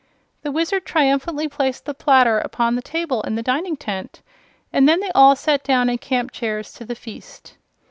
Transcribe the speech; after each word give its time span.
The 0.41 0.51
Wizard 0.51 0.83
triumphantly 0.87 1.47
placed 1.47 1.85
the 1.85 1.93
platter 1.93 2.39
upon 2.39 2.73
the 2.73 2.81
table 2.81 3.21
in 3.21 3.35
the 3.35 3.43
dining 3.43 3.77
tent 3.77 4.23
and 4.73 4.89
then 4.89 4.99
they 4.99 5.11
all 5.11 5.35
sat 5.35 5.63
down 5.63 5.91
in 5.91 5.99
camp 5.99 6.31
chairs 6.31 6.73
to 6.73 6.85
the 6.85 6.95
feast. 6.95 7.55